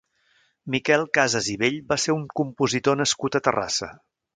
[0.75, 3.97] Miquel Casas i Bell va ser un compositor nascut a Terrassa.